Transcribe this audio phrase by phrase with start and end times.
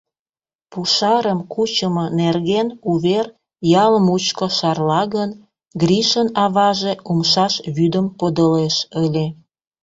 [0.71, 3.25] —Пушарым кучымо нерген увер
[3.83, 5.29] ял мучко шарла гын,
[5.81, 9.25] Гришын аваже умшаш вӱдым подылеш ыле...